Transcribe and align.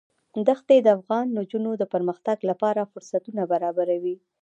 ښتې 0.59 0.75
د 0.81 0.87
افغان 0.97 1.25
نجونو 1.37 1.71
د 1.77 1.83
پرمختګ 1.93 2.37
لپاره 2.49 2.89
فرصتونه 2.91 3.41
برابروي. 3.51 4.15